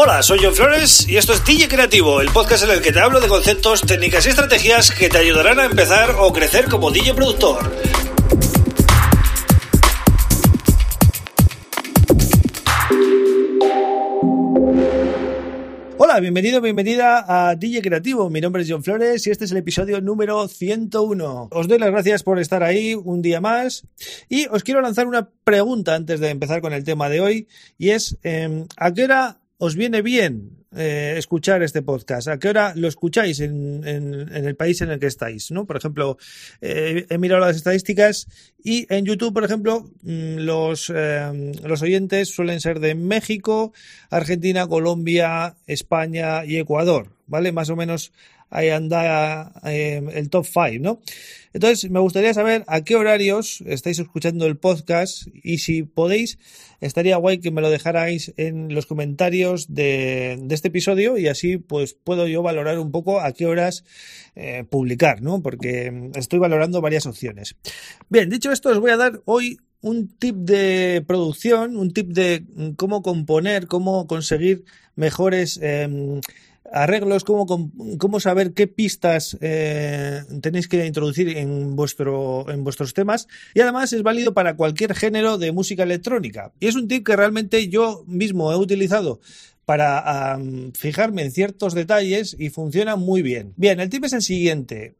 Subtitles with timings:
[0.00, 3.00] Hola, soy John Flores y esto es DJ Creativo, el podcast en el que te
[3.00, 7.14] hablo de conceptos, técnicas y estrategias que te ayudarán a empezar o crecer como DJ
[7.14, 7.68] productor.
[15.96, 18.30] Hola, bienvenido, bienvenida a DJ Creativo.
[18.30, 21.48] Mi nombre es John Flores y este es el episodio número 101.
[21.50, 23.84] Os doy las gracias por estar ahí un día más
[24.28, 27.90] y os quiero lanzar una pregunta antes de empezar con el tema de hoy y
[27.90, 32.28] es em, ¿a qué hora os viene bien eh, escuchar este podcast?
[32.28, 35.50] ¿A qué hora lo escucháis en, el país en el que estáis?
[35.50, 35.66] ¿no?
[35.66, 36.16] Por ejemplo,
[36.60, 38.28] eh, he mirado las estadísticas
[38.62, 43.72] y en YouTube, por ejemplo, mm, los, eh, los oyentes suelen ser de México,
[44.10, 47.50] Argentina, Colombia, España y Ecuador, ¿vale?
[47.52, 48.12] Más o menos
[48.50, 51.00] ahí anda eh, el top 5, ¿no?
[51.52, 56.38] Entonces, me gustaría saber a qué horarios estáis escuchando el podcast y si podéis,
[56.80, 61.94] estaría guay que me lo dejarais en los comentarios de, este episodio y así pues
[61.94, 63.84] puedo yo valorar un poco a qué horas
[64.36, 65.42] eh, publicar, ¿no?
[65.42, 67.56] Porque estoy valorando varias opciones.
[68.08, 72.44] Bien, dicho esto, os voy a dar hoy un tip de producción, un tip de
[72.76, 74.64] cómo componer, cómo conseguir
[74.96, 76.20] mejores em,
[76.72, 83.28] arreglos, cómo, cómo saber qué pistas eh, tenéis que introducir en, vuestro, en vuestros temas.
[83.54, 86.52] Y además es válido para cualquier género de música electrónica.
[86.60, 89.20] Y es un tip que realmente yo mismo he utilizado
[89.64, 90.38] para
[90.74, 93.52] fijarme en ciertos detalles y funciona muy bien.
[93.56, 94.94] Bien, el tip es el siguiente.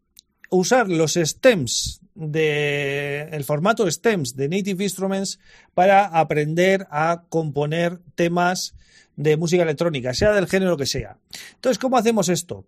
[0.50, 5.38] Usar los stems de el formato stems de Native Instruments
[5.72, 8.74] para aprender a componer temas
[9.16, 11.18] de música electrónica, sea del género que sea.
[11.54, 12.66] Entonces, ¿cómo hacemos esto?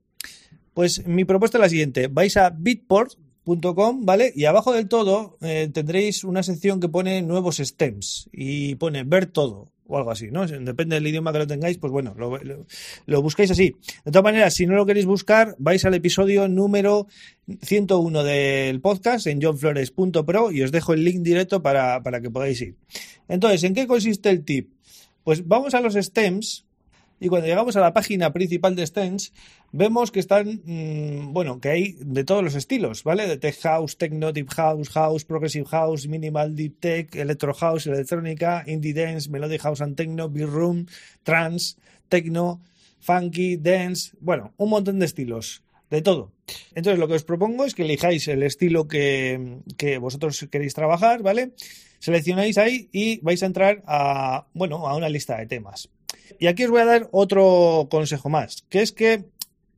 [0.72, 2.06] Pues mi propuesta es la siguiente.
[2.06, 4.32] Vais a bitport.com, ¿vale?
[4.34, 9.26] Y abajo del todo eh, tendréis una sección que pone nuevos stems y pone ver
[9.26, 10.46] todo o algo así, ¿no?
[10.46, 12.14] Depende del idioma que lo tengáis, pues bueno,
[13.06, 13.74] lo, buscáis así.
[14.04, 17.08] De todas maneras, si no lo queréis buscar, vais al episodio número
[17.62, 22.60] 101 del podcast en johnflores.pro y os dejo el link directo para, para que podáis
[22.62, 22.76] ir.
[23.28, 24.72] Entonces, ¿en qué consiste el tip?
[25.24, 26.64] Pues vamos a los stems
[27.20, 29.32] y cuando llegamos a la página principal de stems
[29.72, 33.28] vemos que están, mm, bueno, que hay de todos los estilos, ¿vale?
[33.28, 38.64] De tech house, techno, deep house, house, progressive house, minimal, deep tech, electro house, electrónica,
[38.66, 40.86] indie dance, melody house and techno, beat room,
[41.22, 41.76] trance,
[42.08, 42.62] techno,
[43.00, 46.32] funky, dance, bueno, un montón de estilos de todo.
[46.74, 51.22] Entonces, lo que os propongo es que elijáis el estilo que, que, vosotros queréis trabajar,
[51.22, 51.52] ¿vale?
[51.98, 55.90] Seleccionáis ahí y vais a entrar a, bueno, a una lista de temas.
[56.38, 59.24] Y aquí os voy a dar otro consejo más, que es que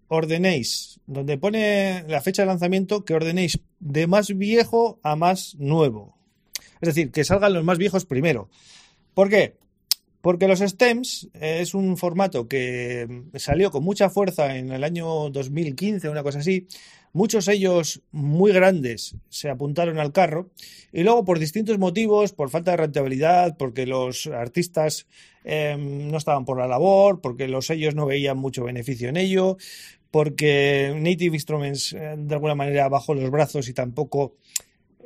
[0.08, 6.14] ordenéis, donde pone la fecha de lanzamiento, que ordenéis de más viejo a más nuevo.
[6.80, 8.50] Es decir, que salgan los más viejos primero.
[9.14, 9.56] ¿Por qué?
[10.20, 15.30] Porque los stems eh, es un formato que salió con mucha fuerza en el año
[15.30, 16.68] 2015, una cosa así.
[17.12, 20.50] Muchos ellos muy grandes se apuntaron al carro
[20.92, 25.06] y luego por distintos motivos, por falta de rentabilidad, porque los artistas
[25.44, 29.56] em, no estaban por la labor, porque los sellos no veían mucho beneficio en ello,
[30.10, 34.34] porque Native Instruments eh, de alguna manera bajó los brazos y tampoco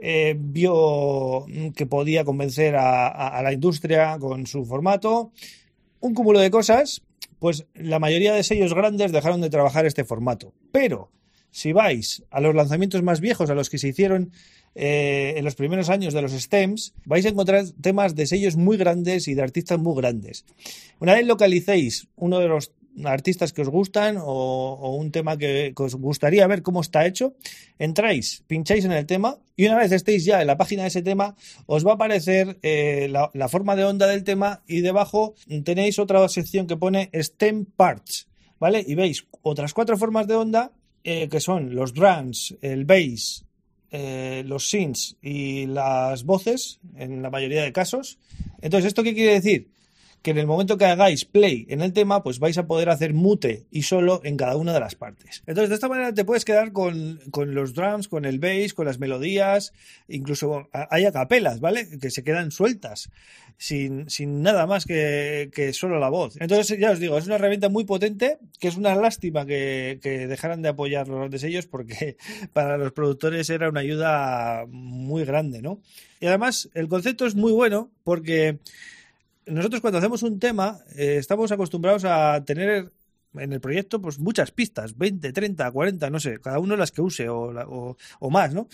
[0.01, 5.33] eh, vio que podía convencer a, la industria con su formato.
[6.01, 7.03] Un cúmulo de cosas,
[7.39, 10.53] pues la mayoría de sellos grandes dejaron de trabajar este formato.
[10.73, 11.11] Pero
[11.57, 14.31] si vais a los lanzamientos más viejos, a los que se hicieron
[14.75, 18.77] eh, en los primeros años de los STEMs, vais a encontrar temas de sellos muy
[18.77, 20.45] grandes y de artistas muy grandes.
[21.01, 22.73] Una vez localicéis uno de los
[23.07, 27.33] artistas que os gustan o, un tema que, os gustaría ver cómo está hecho,
[27.79, 31.01] entráis, pincháis en el tema y una vez estéis ya en la página de ese
[31.01, 35.35] tema, os va a aparecer eh, la, forma de onda del tema y debajo
[35.65, 38.29] tenéis otra sección que pone STEM Parts,
[38.61, 38.85] ¿vale?
[38.87, 40.73] Y veis otras cuatro formas de onda
[41.09, 43.45] eh, que son los drums, el bass,
[43.93, 48.19] eh, los synths y las voces en la mayoría de casos.
[48.61, 49.69] Entonces, ¿esto qué quiere decir?
[50.27, 53.15] Que en el momento que hagáis play en el tema, pues vais a poder hacer
[53.15, 55.45] mute y solo en cada una de las partes.
[55.47, 58.99] Entonces, de esta manera te puedes quedar con, los drums, con el bass, con las
[58.99, 59.73] melodías,
[60.09, 61.87] incluso hay acapelas, ¿vale?
[62.01, 63.09] Que se quedan sueltas,
[63.57, 64.09] sin,
[64.43, 66.37] nada más que, solo la voz.
[66.41, 70.27] Entonces, ya os digo, es una herramienta muy potente, que es una lástima que, que
[70.27, 72.17] dejaran de apoyar los grandes sellos, porque
[72.53, 75.81] para los productores era una ayuda muy grande, ¿no?
[76.19, 78.59] Y además, el concepto es muy bueno porque
[79.47, 82.93] nosotros cuando hacemos un tema eh, estamos acostumbrados a tener
[83.35, 87.03] en el proyecto pues muchas pistas, 20, 30, 40, no sé, cada uno las que
[87.03, 87.97] use o,
[88.31, 88.69] más, ¿no?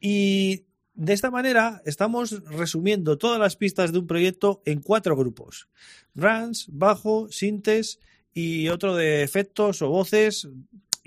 [0.00, 0.64] Y
[0.94, 5.68] de esta manera estamos resumiendo todas las pistas de un proyecto en cuatro grupos.
[6.14, 8.00] Runs, bajo, sintes
[8.32, 10.48] y otro de efectos o voces.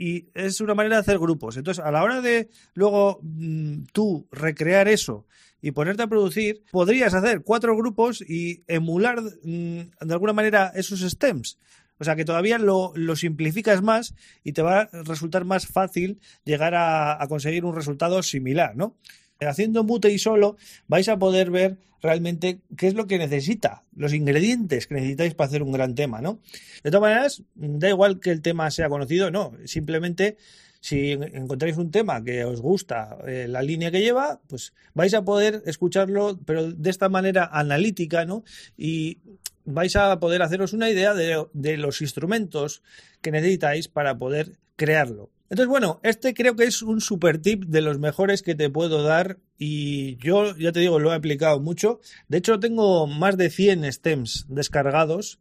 [0.02, 1.58] Y es una manera de hacer grupos.
[1.58, 5.26] Entonces, a la hora de luego mm, tú recrear eso
[5.62, 11.02] y ponerte a producir, podrías hacer cuatro grupos y emular mm, de alguna manera esos
[11.02, 11.58] stems.
[11.98, 16.76] O sea que todavía lo, simplificas más y te va a resultar más fácil llegar
[16.76, 18.96] a, a conseguir un resultado similar, ¿no?
[19.40, 20.58] Haciendo mute y solo
[20.88, 25.48] vais a poder ver realmente qué es lo que necesita, los ingredientes que necesitáis para
[25.48, 26.40] hacer un gran tema, ¿no?
[26.84, 30.38] De todas maneras, da igual que el tema sea conocido, no, simplemente
[30.82, 35.24] si encontráis un tema que os gusta eh, la línea que lleva, pues vais a
[35.24, 38.44] poder escucharlo, pero de esta manera analítica, ¿no?
[38.78, 39.20] Y
[39.66, 42.82] vais a poder haceros una idea de, de los instrumentos
[43.22, 45.30] que necesitáis para poder crearlo.
[45.50, 49.02] Entonces, bueno, este creo que es un super tip de los mejores que te puedo
[49.02, 52.00] dar y yo, ya te digo, lo he aplicado mucho.
[52.28, 55.40] De hecho, tengo más de 100 stems descargados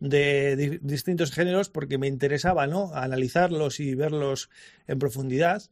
[0.00, 2.94] de distintos géneros porque me interesaba, ¿no?
[2.94, 4.48] Analizarlos y verlos
[4.86, 5.62] en profundidad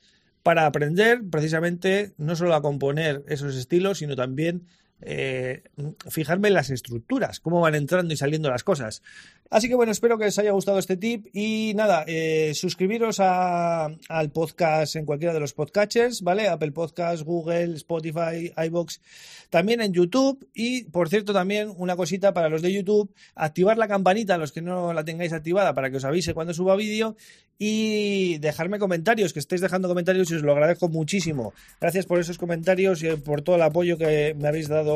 [0.43, 4.67] para aprender precisamente no solo a componer esos estilos, sino también
[5.00, 5.62] eh,
[6.08, 9.02] fijarme en las estructuras, cómo van entrando y saliendo las cosas.
[9.50, 14.30] Así que bueno, espero que os haya gustado este tip y nada, eh, suscribiros al
[14.32, 16.48] podcast en cualquiera de los podcatchers, ¿vale?
[16.48, 19.00] Apple Podcast, Google, Spotify, iBox,
[19.48, 23.88] también en YouTube y por cierto también una cosita para los de YouTube, activar la
[23.88, 27.16] campanita, los que no la tengáis activada para que os avise cuando suba vídeo
[27.58, 31.52] y dejarme comentarios, que estéis dejando comentarios y os lo agradezco muchísimo.
[31.80, 34.88] Gracias por esos comentarios y por todo el apoyo que me habéis dado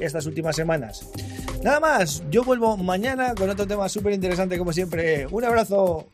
[0.00, 1.08] estas últimas semanas.
[1.62, 5.26] Nada más, yo vuelvo mañana con otro tema súper interesante como siempre.
[5.30, 6.08] Un abrazo.